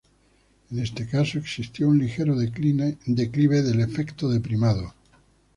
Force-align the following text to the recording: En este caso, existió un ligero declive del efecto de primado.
En 0.71 0.79
este 0.79 1.05
caso, 1.07 1.37
existió 1.37 1.87
un 1.87 1.99
ligero 1.99 2.35
declive 2.35 3.61
del 3.61 3.81
efecto 3.81 4.29
de 4.29 4.39
primado. 4.39 4.95